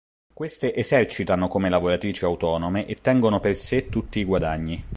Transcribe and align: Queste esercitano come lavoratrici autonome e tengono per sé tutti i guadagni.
Queste 0.33 0.73
esercitano 0.73 1.47
come 1.47 1.69
lavoratrici 1.69 2.23
autonome 2.25 2.87
e 2.87 2.95
tengono 2.95 3.39
per 3.39 3.55
sé 3.55 3.87
tutti 3.87 4.17
i 4.17 4.23
guadagni. 4.25 4.83